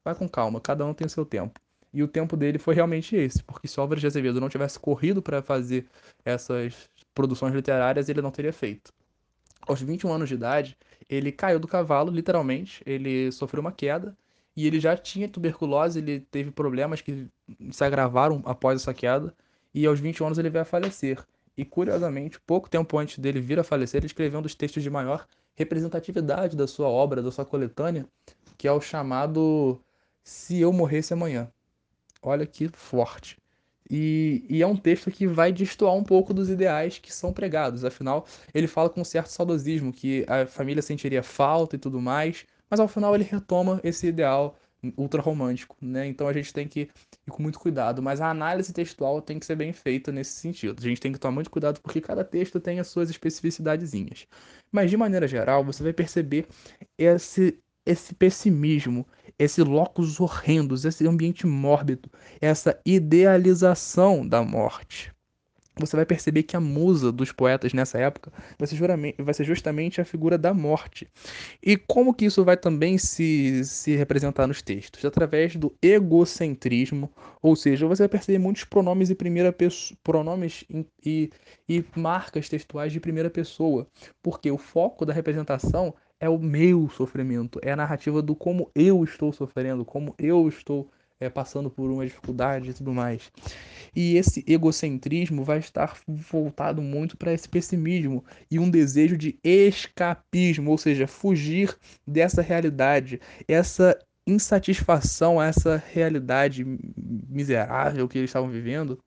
Vai 0.06 0.14
com 0.14 0.30
calma, 0.30 0.62
cada 0.62 0.86
um 0.86 0.94
tem 0.94 1.08
o 1.08 1.10
seu 1.10 1.26
tempo. 1.26 1.60
E 1.92 2.04
o 2.04 2.08
tempo 2.08 2.38
dele 2.38 2.60
foi 2.60 2.76
realmente 2.76 3.16
esse, 3.16 3.42
porque 3.42 3.68
se 3.68 3.80
o 3.80 3.82
Álvaro 3.82 4.00
de 4.00 4.06
Azevedo 4.06 4.40
não 4.40 4.50
tivesse 4.50 4.80
corrido 4.80 5.20
para 5.20 5.42
fazer 5.42 5.88
essas 6.24 6.88
produções 7.18 7.52
literárias 7.52 8.10
ele 8.10 8.22
não 8.22 8.30
teria 8.30 8.54
feito. 8.54 8.94
Aos 9.68 9.82
21 9.82 10.14
anos 10.14 10.30
de 10.30 10.36
idade, 10.36 10.78
ele 11.10 11.32
caiu 11.32 11.60
do 11.60 11.68
cavalo, 11.68 12.12
literalmente, 12.12 12.84
ele 12.86 13.32
sofreu 13.32 13.60
uma 13.60 13.72
queda 13.72 14.16
e 14.56 14.68
ele 14.68 14.80
já 14.80 14.96
tinha 14.96 15.28
tuberculose, 15.28 15.98
ele 15.98 16.20
teve 16.20 16.52
problemas 16.52 17.02
que 17.02 17.28
se 17.72 17.84
agravaram 17.84 18.44
após 18.46 18.80
essa 18.80 18.94
queda 18.94 19.34
e 19.74 19.84
aos 19.88 20.00
21 20.00 20.28
anos 20.28 20.38
ele 20.38 20.52
veio 20.52 20.62
a 20.62 20.66
falecer. 20.66 21.26
E 21.58 21.66
curiosamente, 21.66 22.40
pouco 22.40 22.70
tempo 22.70 22.96
antes 23.00 23.18
dele 23.18 23.42
vir 23.42 23.60
a 23.60 23.64
falecer, 23.64 23.98
ele 23.98 24.06
escreveu 24.06 24.38
um 24.40 24.44
dos 24.44 24.54
textos 24.54 24.84
de 24.84 24.90
maior 24.92 25.26
representatividade 25.56 26.56
da 26.56 26.68
sua 26.68 26.88
obra, 26.88 27.24
da 27.24 27.32
sua 27.32 27.46
coletânea, 27.46 28.06
que 28.60 28.68
é 28.68 28.72
o 28.72 28.80
chamado 28.80 29.82
Se 30.24 30.62
Eu 30.62 30.72
Morresse 30.72 31.14
Amanhã. 31.14 31.52
Olha 32.22 32.46
que 32.46 32.70
forte. 32.70 33.40
E, 33.90 34.46
e, 34.50 34.62
é 34.62 34.68
um 34.68 34.76
texto 34.76 35.10
que 35.10 35.26
vai 35.26 35.52
destoar 35.52 35.94
um 35.94 36.04
pouco 36.04 36.34
dos 36.34 36.50
ideais 36.50 36.98
que 36.98 37.14
são 37.14 37.32
pregados. 37.32 37.86
Afinal, 37.86 38.26
ele 38.54 38.68
fala 38.68 38.90
com 38.90 39.02
um 39.02 39.06
certo 39.06 39.28
saudosismo, 39.30 39.94
que 39.94 40.26
a 40.28 40.46
família 40.46 40.82
sentiria 40.82 41.24
falta 41.24 41.76
e 41.76 41.80
tudo 41.80 42.02
mais, 42.02 42.46
mas 42.70 42.80
ao 42.80 42.88
final 42.88 43.16
ele 43.16 43.24
retoma 43.24 43.80
esse 43.84 44.08
ideal 44.08 44.56
ultra 44.96 45.22
romântico, 45.22 45.76
né? 45.82 46.06
Então 46.08 46.28
a 46.28 46.34
gente 46.34 46.54
tem 46.54 46.68
que 46.68 46.82
ir 46.82 47.32
com 47.32 47.42
muito 47.42 47.60
cuidado, 47.60 48.02
mas 48.02 48.22
a 48.22 48.30
análise 48.30 48.72
textual 48.72 49.22
tem 49.22 49.40
que 49.40 49.46
ser 49.46 49.56
bem 49.56 49.74
feita 49.74 50.12
nesse 50.12 50.34
sentido. 50.34 50.78
A 50.80 50.88
gente 50.88 51.02
tem 51.02 51.12
que 51.12 51.20
tomar 51.20 51.34
muito 51.34 51.50
cuidado 51.50 51.82
porque 51.82 52.00
cada 52.00 52.24
texto 52.24 52.60
tem 52.60 52.80
as 52.80 52.88
suas 52.88 53.10
especificidadezinhas. 53.10 54.28
Mas 54.72 54.90
de 54.90 54.98
maneira 54.98 55.28
geral, 55.28 55.64
você 55.64 55.82
vai 55.82 55.94
perceber 55.94 56.48
esse 56.98 57.60
esse 57.88 58.14
pessimismo, 58.14 59.06
esse 59.40 59.62
locus 59.62 60.20
horrendos, 60.20 60.86
esse 60.86 61.08
ambiente 61.08 61.48
mórbido, 61.48 62.10
essa 62.42 62.80
idealização 62.86 64.28
da 64.28 64.44
morte 64.44 65.12
você 65.80 65.96
vai 65.96 66.06
perceber 66.06 66.44
que 66.44 66.56
a 66.56 66.60
musa 66.60 67.12
dos 67.12 67.32
poetas 67.32 67.74
nessa 67.74 67.98
época 68.00 68.32
vai 68.58 68.68
ser, 68.68 68.78
vai 69.20 69.34
ser, 69.34 69.44
justamente 69.44 70.02
a 70.02 70.06
figura 70.06 70.38
da 70.38 70.54
morte. 70.54 71.08
E 71.64 71.78
como 71.78 72.14
que 72.14 72.26
isso 72.26 72.44
vai 72.44 72.58
também 72.58 72.98
se, 72.98 73.64
se 73.66 73.96
representar 73.96 74.48
nos 74.48 74.62
textos? 74.62 75.06
Através 75.06 75.56
do 75.56 75.76
egocentrismo, 75.82 77.12
ou 77.42 77.56
seja, 77.56 77.88
você 77.88 78.04
vai 78.04 78.10
perceber 78.10 78.40
muitos 78.40 78.64
pronomes 78.64 79.10
em 79.10 79.16
primeira 79.16 79.52
pessoa, 79.52 79.98
pronomes 80.04 80.64
e, 81.06 81.30
e 81.68 81.84
marcas 81.96 82.50
textuais 82.50 82.92
de 82.92 83.00
primeira 83.00 83.30
pessoa, 83.30 83.88
porque 84.22 84.50
o 84.52 84.58
foco 84.58 85.06
da 85.06 85.14
representação 85.14 85.94
é 86.20 86.30
o 86.30 86.40
meu 86.40 86.90
sofrimento, 86.90 87.60
é 87.62 87.72
a 87.72 87.76
narrativa 87.76 88.22
do 88.22 88.36
como 88.36 88.72
eu 88.74 89.04
estou 89.04 89.32
sofrendo, 89.32 89.86
como 89.86 90.16
eu 90.18 90.48
estou 90.48 90.90
é, 91.20 91.30
passando 91.30 91.70
por 91.70 91.90
uma 91.90 92.06
dificuldade 92.06 92.70
e 92.70 92.74
tudo 92.74 92.94
mais. 92.94 93.32
E 93.96 94.16
esse 94.16 94.44
egocentrismo 94.48 95.44
vai 95.44 95.60
estar 95.60 95.98
voltado 96.08 96.82
muito 96.82 97.18
para 97.18 97.34
esse 97.34 97.50
pessimismo 97.50 98.24
e 98.50 98.60
um 98.60 98.70
desejo 98.70 99.18
de 99.18 99.38
escapismo, 99.44 100.72
ou 100.72 100.78
seja, 100.78 101.08
fugir 101.08 101.76
dessa 102.06 102.42
realidade, 102.42 103.20
essa 103.48 103.98
insatisfação, 104.26 105.42
essa 105.42 105.82
realidade 105.92 106.66
miserável 107.30 108.08
que 108.08 108.18
eles 108.18 108.30
estavam 108.30 108.50
vivendo, 108.50 109.00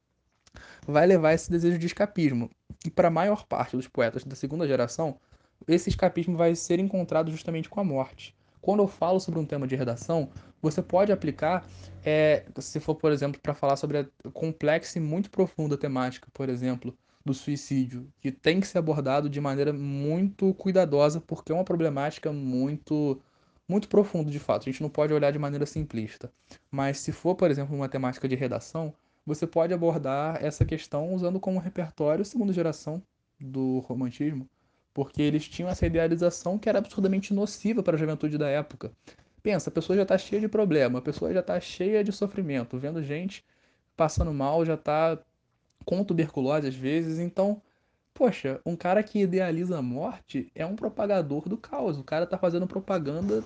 vai 0.86 1.06
levar 1.06 1.34
esse 1.34 1.50
desejo 1.50 1.78
de 1.78 1.86
escapismo. 1.86 2.50
E 2.84 2.90
para 2.90 3.08
a 3.08 3.10
maior 3.10 3.44
parte 3.44 3.76
dos 3.76 3.86
poetas 3.86 4.24
da 4.24 4.34
segunda 4.34 4.66
geração, 4.66 5.18
esse 5.66 5.88
escapismo 5.88 6.36
vai 6.36 6.54
ser 6.54 6.78
encontrado 6.78 7.30
justamente 7.30 7.68
com 7.68 7.80
a 7.80 7.84
morte. 7.84 8.34
Quando 8.60 8.82
eu 8.82 8.88
falo 8.88 9.18
sobre 9.18 9.40
um 9.40 9.46
tema 9.46 9.66
de 9.66 9.74
redação, 9.74 10.28
você 10.60 10.82
pode 10.82 11.10
aplicar, 11.10 11.66
é, 12.04 12.44
se 12.58 12.78
for, 12.78 12.94
por 12.94 13.10
exemplo, 13.10 13.40
para 13.40 13.54
falar 13.54 13.76
sobre 13.76 13.98
a 13.98 14.06
complexa 14.32 14.98
e 14.98 15.00
muito 15.00 15.30
profunda 15.30 15.76
temática, 15.76 16.28
por 16.32 16.48
exemplo, 16.48 16.94
do 17.24 17.32
suicídio, 17.32 18.06
que 18.20 18.30
tem 18.30 18.60
que 18.60 18.66
ser 18.66 18.78
abordado 18.78 19.28
de 19.28 19.40
maneira 19.40 19.72
muito 19.72 20.52
cuidadosa, 20.54 21.20
porque 21.20 21.52
é 21.52 21.54
uma 21.54 21.64
problemática 21.64 22.32
muito 22.32 23.20
muito 23.68 23.88
profunda 23.88 24.32
de 24.32 24.38
fato. 24.40 24.62
A 24.68 24.72
gente 24.72 24.82
não 24.82 24.90
pode 24.90 25.14
olhar 25.14 25.30
de 25.30 25.38
maneira 25.38 25.64
simplista. 25.64 26.32
Mas 26.72 26.98
se 26.98 27.12
for, 27.12 27.36
por 27.36 27.48
exemplo, 27.52 27.76
uma 27.76 27.88
temática 27.88 28.26
de 28.26 28.34
redação, 28.34 28.92
você 29.24 29.46
pode 29.46 29.72
abordar 29.72 30.44
essa 30.44 30.64
questão 30.64 31.14
usando 31.14 31.38
como 31.38 31.60
repertório 31.60 32.24
segunda 32.24 32.52
geração 32.52 33.00
do 33.38 33.78
romantismo, 33.80 34.48
porque 34.92 35.22
eles 35.22 35.48
tinham 35.48 35.70
essa 35.70 35.86
idealização 35.86 36.58
que 36.58 36.68
era 36.68 36.78
absurdamente 36.78 37.32
nociva 37.32 37.82
para 37.82 37.96
a 37.96 37.98
juventude 37.98 38.36
da 38.36 38.48
época. 38.48 38.92
Pensa, 39.42 39.70
a 39.70 39.72
pessoa 39.72 39.96
já 39.96 40.02
está 40.02 40.18
cheia 40.18 40.40
de 40.40 40.48
problema, 40.48 40.98
a 40.98 41.02
pessoa 41.02 41.32
já 41.32 41.40
está 41.40 41.58
cheia 41.60 42.04
de 42.04 42.12
sofrimento, 42.12 42.78
vendo 42.78 43.02
gente 43.02 43.44
passando 43.96 44.32
mal, 44.32 44.64
já 44.64 44.74
está 44.74 45.18
com 45.84 46.04
tuberculose 46.04 46.68
às 46.68 46.74
vezes, 46.74 47.18
então, 47.18 47.60
poxa, 48.12 48.60
um 48.66 48.76
cara 48.76 49.02
que 49.02 49.20
idealiza 49.20 49.78
a 49.78 49.82
morte 49.82 50.50
é 50.54 50.64
um 50.66 50.76
propagador 50.76 51.48
do 51.48 51.56
caos. 51.56 51.98
O 51.98 52.04
cara 52.04 52.24
está 52.24 52.36
fazendo 52.36 52.66
propaganda 52.66 53.42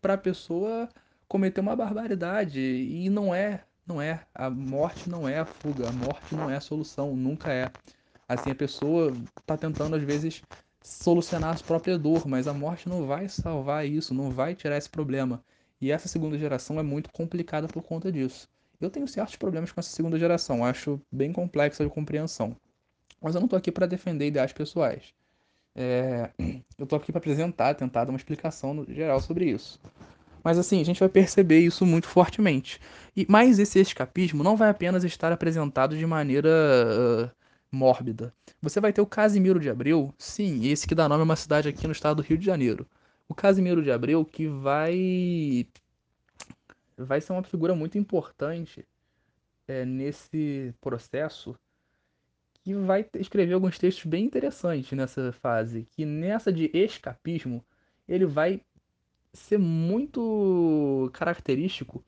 para 0.00 0.14
a 0.14 0.18
pessoa 0.18 0.88
cometer 1.28 1.60
uma 1.60 1.76
barbaridade 1.76 2.60
e 2.60 3.08
não 3.08 3.34
é, 3.34 3.64
não 3.86 4.00
é. 4.00 4.20
A 4.34 4.50
morte 4.50 5.08
não 5.08 5.28
é 5.28 5.38
a 5.38 5.44
fuga, 5.44 5.88
a 5.88 5.92
morte 5.92 6.34
não 6.34 6.50
é 6.50 6.56
a 6.56 6.60
solução, 6.60 7.16
nunca 7.16 7.52
é. 7.52 7.70
Assim, 8.28 8.50
a 8.50 8.54
pessoa 8.54 9.12
está 9.40 9.56
tentando 9.56 9.94
às 9.94 10.02
vezes 10.02 10.42
solucionar 10.86 11.56
a 11.56 11.58
própria 11.58 11.98
dor, 11.98 12.28
mas 12.28 12.46
a 12.46 12.54
morte 12.54 12.88
não 12.88 13.06
vai 13.06 13.28
salvar 13.28 13.84
isso, 13.84 14.14
não 14.14 14.30
vai 14.30 14.54
tirar 14.54 14.78
esse 14.78 14.88
problema. 14.88 15.42
E 15.80 15.90
essa 15.90 16.06
segunda 16.06 16.38
geração 16.38 16.78
é 16.78 16.82
muito 16.82 17.10
complicada 17.10 17.66
por 17.66 17.82
conta 17.82 18.10
disso. 18.12 18.48
Eu 18.80 18.88
tenho 18.88 19.08
certos 19.08 19.34
problemas 19.34 19.72
com 19.72 19.80
essa 19.80 19.90
segunda 19.90 20.16
geração, 20.16 20.64
acho 20.64 21.00
bem 21.10 21.32
complexa 21.32 21.82
de 21.82 21.90
compreensão. 21.90 22.56
Mas 23.20 23.34
eu 23.34 23.40
não 23.40 23.46
estou 23.46 23.56
aqui 23.56 23.72
para 23.72 23.86
defender 23.86 24.28
ideais 24.28 24.52
pessoais. 24.52 25.12
É... 25.74 26.30
Eu 26.78 26.84
estou 26.84 26.98
aqui 26.98 27.10
para 27.10 27.18
apresentar, 27.18 27.74
tentar 27.74 28.04
dar 28.04 28.12
uma 28.12 28.18
explicação 28.18 28.84
geral 28.86 29.18
sobre 29.18 29.46
isso. 29.46 29.80
Mas 30.44 30.58
assim, 30.58 30.80
a 30.80 30.84
gente 30.84 31.00
vai 31.00 31.08
perceber 31.08 31.58
isso 31.60 31.86
muito 31.86 32.06
fortemente. 32.06 32.78
E 33.16 33.26
Mas 33.28 33.58
esse 33.58 33.80
escapismo 33.80 34.44
não 34.44 34.56
vai 34.56 34.68
apenas 34.68 35.02
estar 35.02 35.32
apresentado 35.32 35.96
de 35.96 36.06
maneira 36.06 36.50
uh, 36.50 37.30
mórbida. 37.76 38.34
Você 38.60 38.80
vai 38.80 38.92
ter 38.92 39.00
o 39.00 39.06
Casimiro 39.06 39.60
de 39.60 39.70
Abreu, 39.70 40.12
sim, 40.18 40.66
esse 40.66 40.86
que 40.86 40.94
dá 40.94 41.08
nome 41.08 41.20
a 41.20 41.24
uma 41.24 41.36
cidade 41.36 41.68
aqui 41.68 41.86
no 41.86 41.92
estado 41.92 42.16
do 42.16 42.26
Rio 42.26 42.38
de 42.38 42.46
Janeiro. 42.46 42.88
O 43.28 43.34
Casimiro 43.34 43.82
de 43.82 43.90
Abreu 43.90 44.24
que 44.24 44.48
vai 44.48 45.66
vai 46.96 47.20
ser 47.20 47.32
uma 47.32 47.42
figura 47.42 47.74
muito 47.74 47.98
importante 47.98 48.86
é, 49.68 49.84
nesse 49.84 50.74
processo 50.80 51.54
que 52.64 52.74
vai 52.74 53.06
escrever 53.14 53.52
alguns 53.52 53.78
textos 53.78 54.06
bem 54.06 54.24
interessantes 54.24 54.90
nessa 54.92 55.30
fase, 55.32 55.86
que 55.90 56.04
nessa 56.04 56.52
de 56.52 56.70
escapismo 56.74 57.64
ele 58.08 58.26
vai 58.26 58.60
ser 59.32 59.58
muito 59.58 61.10
característico 61.12 62.02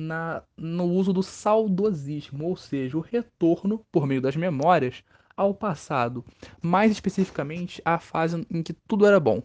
na, 0.00 0.42
no 0.56 0.84
uso 0.84 1.12
do 1.12 1.22
saudosismo, 1.22 2.46
ou 2.46 2.56
seja, 2.56 2.96
o 2.96 3.02
retorno, 3.02 3.84
por 3.92 4.06
meio 4.06 4.20
das 4.20 4.34
memórias, 4.34 5.04
ao 5.36 5.54
passado, 5.54 6.24
mais 6.60 6.90
especificamente 6.90 7.80
à 7.84 7.98
fase 7.98 8.46
em 8.50 8.62
que 8.62 8.72
tudo 8.72 9.06
era 9.06 9.20
bom, 9.20 9.42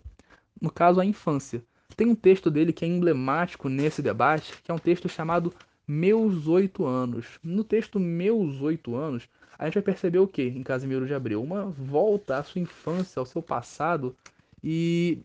no 0.59 0.71
caso 0.71 0.99
a 0.99 1.05
infância. 1.05 1.63
Tem 1.95 2.07
um 2.07 2.15
texto 2.15 2.49
dele 2.49 2.73
que 2.73 2.83
é 2.83 2.87
emblemático 2.87 3.69
nesse 3.69 4.01
debate, 4.01 4.61
que 4.61 4.71
é 4.71 4.73
um 4.73 4.79
texto 4.79 5.07
chamado 5.07 5.53
Meus 5.87 6.47
Oito 6.47 6.85
Anos. 6.85 7.39
No 7.43 7.63
texto 7.63 7.99
Meus 7.99 8.61
Oito 8.61 8.95
Anos, 8.95 9.29
a 9.57 9.65
gente 9.65 9.75
vai 9.75 9.83
perceber 9.83 10.19
o 10.19 10.27
que 10.27 10.43
em 10.43 10.63
Casimiro 10.63 11.05
de 11.05 11.13
Abreu? 11.13 11.41
Uma 11.41 11.65
volta 11.65 12.37
à 12.37 12.43
sua 12.43 12.61
infância, 12.61 13.19
ao 13.19 13.25
seu 13.25 13.41
passado, 13.41 14.15
e 14.63 15.19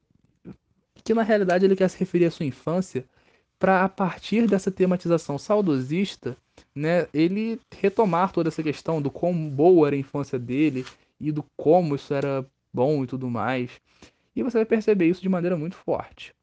que 1.03 1.15
na 1.15 1.23
realidade 1.23 1.65
ele 1.65 1.75
quer 1.75 1.89
se 1.89 1.99
referir 1.99 2.27
à 2.27 2.31
sua 2.31 2.47
infância 2.47 3.05
para 3.61 3.85
a 3.85 3.88
partir 3.90 4.47
dessa 4.49 4.71
tematização 4.71 5.38
saudosista, 5.38 6.35
né, 6.75 7.07
ele 7.12 7.61
retomar 7.71 8.33
toda 8.33 8.49
essa 8.49 8.62
questão 8.62 9.02
do 9.02 9.11
quão 9.11 9.50
boa 9.50 9.87
era 9.87 9.97
a 9.97 9.99
infância 9.99 10.38
dele 10.38 10.85
e 11.21 11.31
do 11.31 11.45
como 11.59 11.95
isso 11.95 12.14
era 12.14 12.45
bom 12.73 13.05
e 13.05 13.07
tudo 13.07 13.29
mais. 13.29 13.71
E 14.35 14.43
você 14.43 14.57
vai 14.57 14.64
perceber 14.64 15.09
isso 15.09 15.21
de 15.21 15.29
maneira 15.29 15.59
muito 15.59 15.76
forte, 15.76 16.35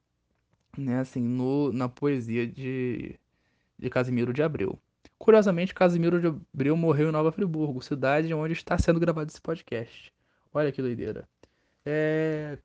né, 0.78 1.00
assim, 1.00 1.22
no, 1.22 1.74
na 1.74 1.90
poesia 1.90 2.46
de, 2.46 3.16
de 3.80 3.90
Casimiro 3.90 4.32
de 4.32 4.44
Abreu. 4.44 4.78
Curiosamente, 5.18 5.74
Casimiro 5.74 6.22
de 6.22 6.28
Abreu 6.28 6.78
morreu 6.78 7.10
em 7.10 7.12
Nova 7.12 7.32
Friburgo, 7.32 7.82
cidade 7.82 8.32
onde 8.32 8.54
está 8.54 8.78
sendo 8.78 9.00
gravado 9.00 9.32
esse 9.32 9.42
podcast. 9.42 10.14
Olha 10.54 10.72
que 10.72 10.84
doideira. 10.84 11.28
É... 11.84 12.60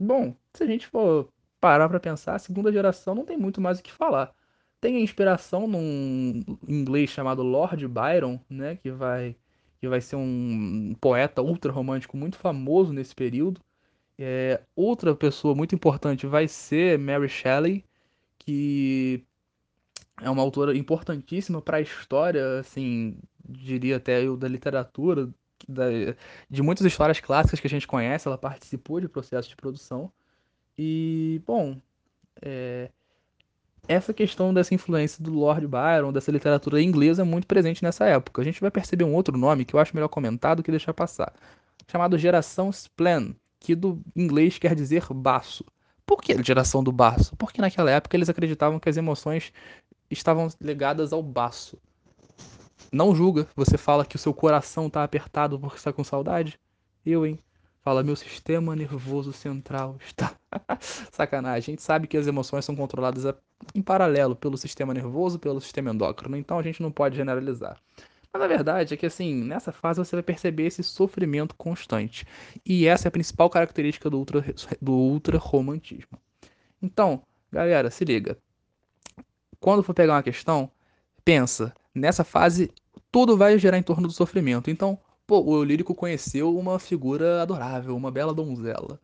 Bom, 0.00 0.34
se 0.52 0.64
a 0.64 0.66
gente 0.66 0.88
for 0.88 1.28
parar 1.62 1.88
para 1.88 2.00
pensar, 2.00 2.34
a 2.34 2.40
segunda 2.40 2.72
geração 2.72 3.14
não 3.14 3.24
tem 3.24 3.38
muito 3.38 3.60
mais 3.60 3.78
o 3.78 3.82
que 3.84 3.92
falar. 3.92 4.34
Tem 4.80 4.96
a 4.96 5.00
inspiração 5.00 5.68
num 5.68 6.42
inglês 6.68 7.08
chamado 7.10 7.42
Lord 7.44 7.86
Byron, 7.86 8.40
né, 8.50 8.76
que 8.76 8.90
vai 8.90 9.36
que 9.80 9.88
vai 9.88 10.00
ser 10.00 10.16
um 10.16 10.94
poeta 11.00 11.42
ultra 11.42 11.72
romântico 11.72 12.16
muito 12.16 12.36
famoso 12.38 12.92
nesse 12.92 13.14
período. 13.14 13.60
É, 14.18 14.60
outra 14.76 15.14
pessoa 15.14 15.54
muito 15.54 15.74
importante 15.74 16.26
vai 16.26 16.46
ser 16.48 16.98
Mary 16.98 17.28
Shelley, 17.28 17.84
que 18.38 19.24
é 20.20 20.30
uma 20.30 20.42
autora 20.42 20.76
importantíssima 20.76 21.60
para 21.60 21.78
a 21.78 21.80
história, 21.80 22.60
assim, 22.60 23.18
diria 23.44 23.96
até 23.96 24.24
eu, 24.24 24.36
da 24.36 24.48
literatura, 24.48 25.28
da, 25.68 25.84
de 26.48 26.62
muitas 26.62 26.86
histórias 26.86 27.20
clássicas 27.20 27.60
que 27.60 27.66
a 27.66 27.70
gente 27.70 27.86
conhece, 27.86 28.28
ela 28.28 28.38
participou 28.38 29.00
de 29.00 29.08
processos 29.08 29.48
de 29.48 29.56
produção. 29.56 30.12
E, 30.78 31.40
bom, 31.46 31.76
é, 32.40 32.90
essa 33.86 34.14
questão 34.14 34.54
dessa 34.54 34.74
influência 34.74 35.22
do 35.22 35.32
Lord 35.32 35.66
Byron, 35.66 36.12
dessa 36.12 36.30
literatura 36.30 36.80
inglesa, 36.80 37.22
é 37.22 37.24
muito 37.24 37.46
presente 37.46 37.82
nessa 37.82 38.06
época. 38.06 38.40
A 38.40 38.44
gente 38.44 38.60
vai 38.60 38.70
perceber 38.70 39.04
um 39.04 39.14
outro 39.14 39.36
nome 39.36 39.64
que 39.64 39.74
eu 39.74 39.80
acho 39.80 39.94
melhor 39.94 40.08
comentar 40.08 40.56
do 40.56 40.62
que 40.62 40.70
deixar 40.70 40.94
passar, 40.94 41.32
chamado 41.90 42.18
Geração 42.18 42.70
Splen, 42.70 43.34
que 43.58 43.74
do 43.74 44.00
inglês 44.14 44.58
quer 44.58 44.74
dizer 44.74 45.04
baço. 45.12 45.64
Por 46.06 46.20
que 46.20 46.42
geração 46.42 46.82
do 46.82 46.92
baço? 46.92 47.34
Porque 47.36 47.60
naquela 47.60 47.90
época 47.90 48.16
eles 48.16 48.28
acreditavam 48.28 48.78
que 48.78 48.88
as 48.88 48.96
emoções 48.96 49.52
estavam 50.10 50.48
ligadas 50.60 51.12
ao 51.12 51.22
baço. 51.22 51.78
Não 52.92 53.14
julga, 53.14 53.48
você 53.56 53.78
fala 53.78 54.04
que 54.04 54.16
o 54.16 54.18
seu 54.18 54.34
coração 54.34 54.88
está 54.88 55.02
apertado 55.02 55.58
porque 55.58 55.76
está 55.76 55.92
com 55.92 56.04
saudade? 56.04 56.58
Eu, 57.06 57.24
hein? 57.24 57.38
Fala, 57.80 58.02
meu 58.02 58.14
sistema 58.14 58.76
nervoso 58.76 59.32
central 59.32 59.96
está. 60.04 60.36
Sacanagem. 61.12 61.72
A 61.72 61.76
gente 61.76 61.82
sabe 61.82 62.06
que 62.06 62.16
as 62.16 62.26
emoções 62.26 62.64
são 62.64 62.74
controladas 62.76 63.34
em 63.74 63.82
paralelo 63.82 64.36
pelo 64.36 64.56
sistema 64.56 64.92
nervoso, 64.92 65.38
pelo 65.38 65.60
sistema 65.60 65.90
endócrino, 65.90 66.36
então 66.36 66.58
a 66.58 66.62
gente 66.62 66.82
não 66.82 66.90
pode 66.90 67.16
generalizar. 67.16 67.78
Mas 68.32 68.42
a 68.42 68.46
verdade 68.46 68.94
é 68.94 68.96
que, 68.96 69.04
assim, 69.04 69.44
nessa 69.44 69.72
fase 69.72 69.98
você 69.98 70.16
vai 70.16 70.22
perceber 70.22 70.66
esse 70.66 70.82
sofrimento 70.82 71.54
constante. 71.54 72.26
E 72.64 72.86
essa 72.86 73.06
é 73.06 73.10
a 73.10 73.12
principal 73.12 73.50
característica 73.50 74.08
do 74.08 74.18
ultra, 74.18 74.44
do 74.80 74.92
ultra 74.92 75.36
romantismo. 75.36 76.18
Então, 76.80 77.22
Galera, 77.52 77.90
se 77.90 78.02
liga. 78.02 78.38
Quando 79.60 79.82
for 79.82 79.92
pegar 79.92 80.14
uma 80.14 80.22
questão, 80.22 80.70
pensa, 81.22 81.74
nessa 81.94 82.24
fase 82.24 82.72
tudo 83.10 83.36
vai 83.36 83.58
gerar 83.58 83.76
em 83.76 83.82
torno 83.82 84.08
do 84.08 84.14
sofrimento. 84.14 84.70
Então, 84.70 84.98
pô, 85.26 85.42
o 85.42 85.62
lírico 85.62 85.94
conheceu 85.94 86.56
uma 86.56 86.78
figura 86.78 87.42
adorável, 87.42 87.94
uma 87.94 88.10
bela 88.10 88.32
donzela. 88.32 88.98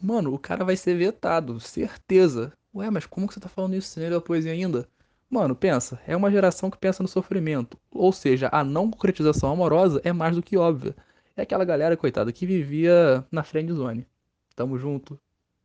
Mano, 0.00 0.32
o 0.34 0.38
cara 0.38 0.64
vai 0.64 0.76
ser 0.76 0.96
vetado, 0.96 1.58
certeza. 1.60 2.52
Ué, 2.74 2.90
mas 2.90 3.06
como 3.06 3.26
que 3.26 3.34
você 3.34 3.40
tá 3.40 3.48
falando 3.48 3.74
isso 3.74 3.88
sem 3.88 4.02
ler 4.02 4.14
a 4.14 4.20
poesia 4.20 4.52
ainda? 4.52 4.88
Mano, 5.28 5.56
pensa, 5.56 6.00
é 6.06 6.16
uma 6.16 6.30
geração 6.30 6.70
que 6.70 6.78
pensa 6.78 7.02
no 7.02 7.08
sofrimento. 7.08 7.78
Ou 7.90 8.12
seja, 8.12 8.48
a 8.52 8.62
não 8.62 8.90
concretização 8.90 9.50
amorosa 9.50 10.00
é 10.04 10.12
mais 10.12 10.36
do 10.36 10.42
que 10.42 10.56
óbvia. 10.56 10.94
É 11.36 11.42
aquela 11.42 11.64
galera, 11.64 11.96
coitada, 11.96 12.32
que 12.32 12.46
vivia 12.46 13.26
na 13.30 13.42
friend 13.42 13.72
zone. 13.72 14.06
Tamo 14.54 14.78
junto, 14.78 15.18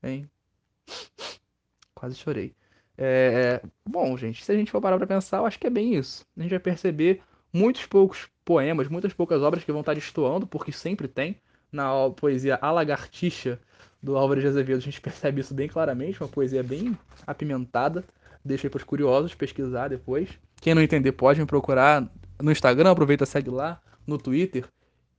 hein? 0.04 0.30
Quase 1.94 2.16
chorei. 2.16 2.56
É... 2.98 3.62
Bom, 3.88 4.18
gente, 4.18 4.44
se 4.44 4.52
a 4.52 4.56
gente 4.56 4.72
for 4.72 4.82
parar 4.82 4.98
pra 4.98 5.08
pensar, 5.08 5.38
eu 5.38 5.46
acho 5.46 5.60
que 5.60 5.68
é 5.68 5.70
bem 5.70 5.96
isso. 5.96 6.26
A 6.36 6.42
gente 6.42 6.52
vai 6.52 6.60
perceber 6.60 7.22
muitos 7.54 7.86
poucos 7.86 8.28
poemas, 8.44 8.88
muitas 8.88 9.14
poucas 9.14 9.42
obras 9.42 9.64
que 9.64 9.72
vão 9.72 9.82
estar 9.82 9.94
destoando, 9.94 10.48
porque 10.48 10.72
sempre 10.72 11.08
tem. 11.08 11.38
Na 11.72 12.10
poesia 12.10 12.60
A 12.62 12.70
Lagartixa, 12.72 13.60
do 14.02 14.18
Álvaro 14.18 14.42
de 14.42 14.48
Azevedo, 14.48 14.78
a 14.78 14.82
gente 14.82 15.00
percebe 15.02 15.42
isso 15.42 15.54
bem 15.54 15.68
claramente, 15.68 16.22
uma 16.22 16.30
poesia 16.30 16.64
bem 16.64 16.98
apimentada. 17.26 18.04
Deixa 18.44 18.66
aí 18.66 18.72
para 18.72 18.80
os 18.80 18.84
curiosos 18.84 19.36
pesquisar 19.36 19.90
depois. 19.90 20.30
Quem 20.60 20.74
não 20.74 20.82
entender 20.82 21.12
pode 21.12 21.40
me 21.40 21.46
procurar 21.46 22.10
no 22.42 22.52
Instagram, 22.52 22.92
aproveita 22.92 23.26
segue 23.26 23.52
lá, 23.52 23.80
no 24.06 24.18
Twitter. 24.18 24.66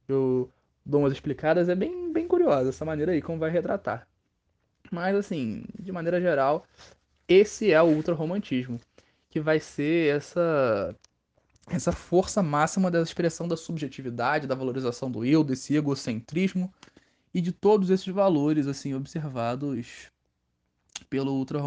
Eu 0.09 0.51
dou 0.85 1.01
umas 1.01 1.13
explicadas, 1.13 1.69
é 1.69 1.75
bem, 1.75 2.13
bem 2.13 2.27
curiosa 2.27 2.71
essa 2.71 2.85
maneira 2.85 3.13
aí, 3.13 3.23
como 3.23 3.39
vai 3.39 3.51
retratar. 3.51 4.07
Mas 4.91 5.15
assim, 5.15 5.65
de 5.79 5.93
maneira 5.93 6.21
geral, 6.21 6.67
esse 7.29 7.73
é 7.73 7.81
o 7.81 7.87
ultrarromantismo, 7.87 8.81
que 9.31 9.41
vai 9.41 9.61
ser 9.61 10.17
essa 10.17 10.95
essa 11.71 11.93
força 11.93 12.43
máxima 12.43 12.91
da 12.91 13.01
expressão 13.01 13.47
da 13.47 13.57
subjetividade, 13.57 14.49
da 14.49 14.55
valorização 14.55 15.09
do 15.09 15.25
eu, 15.25 15.45
desse 15.45 15.77
egocentrismo 15.77 16.73
e 17.35 17.41
de 17.41 17.53
todos 17.53 17.91
esses 17.91 18.07
valores 18.07 18.67
assim 18.67 18.95
observados 18.95 20.11
pelo 21.09 21.33
ultra 21.33 21.61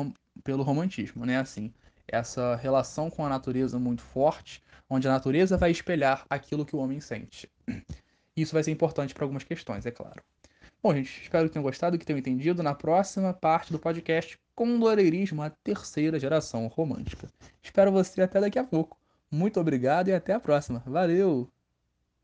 pelo 0.44 0.64
romantismo, 0.64 1.26
né? 1.26 1.38
Assim, 1.40 1.74
essa 2.08 2.56
relação 2.56 3.10
com 3.10 3.26
a 3.26 3.30
natureza 3.30 3.80
muito 3.80 4.02
forte, 4.02 4.62
onde 4.90 5.08
a 5.08 5.12
natureza 5.12 5.58
vai 5.58 5.72
espelhar 5.72 6.26
aquilo 6.30 6.66
que 6.66 6.76
o 6.76 6.80
homem 6.80 7.00
sente. 7.00 7.50
Isso 8.36 8.54
vai 8.54 8.64
ser 8.64 8.72
importante 8.72 9.14
para 9.14 9.24
algumas 9.24 9.44
questões, 9.44 9.86
é 9.86 9.92
claro. 9.92 10.22
Bom, 10.84 10.94
gente, 10.94 11.22
espero 11.24 11.48
que 11.48 11.54
tenham 11.54 11.64
gostado, 11.64 11.98
que 11.98 12.06
tenham 12.06 12.20
entendido. 12.20 12.62
Na 12.62 12.76
próxima 12.76 13.34
parte 13.34 13.72
do 13.72 13.80
podcast, 13.80 14.38
Condoreirismo, 14.54 15.42
a 15.42 15.50
terceira 15.50 16.20
geração 16.20 16.68
romântica. 16.68 17.28
Espero 17.64 17.92
você 17.92 18.22
até 18.22 18.40
daqui 18.40 18.60
a 18.60 18.64
pouco. 18.64 18.98
Muito 19.32 19.60
obrigado 19.60 20.10
e 20.10 20.14
até 20.14 20.34
a 20.34 20.40
próxima. 20.40 20.84
Valeu! 20.86 21.55